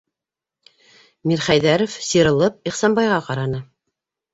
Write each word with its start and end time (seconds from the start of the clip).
-Мирхәйҙәров, 1.29 2.01
сирылып, 2.09 2.61
Ихсанбайға 2.73 3.25
ҡараны. 3.33 3.67